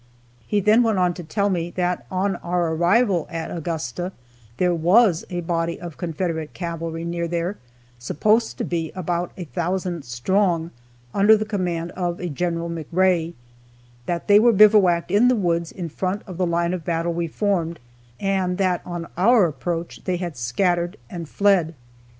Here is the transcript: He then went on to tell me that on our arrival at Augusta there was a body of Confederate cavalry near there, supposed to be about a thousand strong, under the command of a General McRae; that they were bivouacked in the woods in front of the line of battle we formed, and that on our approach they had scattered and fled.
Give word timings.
He 0.47 0.61
then 0.61 0.81
went 0.81 0.97
on 0.97 1.13
to 1.13 1.23
tell 1.23 1.51
me 1.51 1.69
that 1.75 2.07
on 2.09 2.37
our 2.37 2.73
arrival 2.73 3.27
at 3.29 3.51
Augusta 3.55 4.11
there 4.57 4.73
was 4.73 5.23
a 5.29 5.41
body 5.41 5.79
of 5.79 5.95
Confederate 5.97 6.53
cavalry 6.55 7.05
near 7.05 7.27
there, 7.27 7.57
supposed 7.99 8.57
to 8.57 8.63
be 8.63 8.91
about 8.95 9.31
a 9.37 9.43
thousand 9.43 10.03
strong, 10.03 10.71
under 11.13 11.37
the 11.37 11.45
command 11.45 11.91
of 11.91 12.19
a 12.19 12.29
General 12.29 12.67
McRae; 12.67 13.33
that 14.07 14.27
they 14.27 14.39
were 14.39 14.53
bivouacked 14.53 15.11
in 15.11 15.27
the 15.27 15.35
woods 15.35 15.71
in 15.71 15.87
front 15.87 16.23
of 16.25 16.37
the 16.39 16.47
line 16.47 16.73
of 16.73 16.83
battle 16.83 17.13
we 17.13 17.27
formed, 17.27 17.77
and 18.19 18.57
that 18.57 18.81
on 18.83 19.05
our 19.19 19.45
approach 19.45 20.05
they 20.05 20.17
had 20.17 20.35
scattered 20.35 20.97
and 21.11 21.29
fled. 21.29 21.75